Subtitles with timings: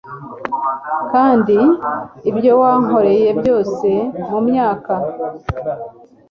[1.11, 1.57] kandi
[2.29, 3.87] ibyo wankoreye byose
[4.29, 4.93] mumyaka